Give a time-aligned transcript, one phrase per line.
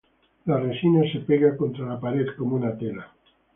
[0.45, 3.07] La resina se pega contra la pared como una tela.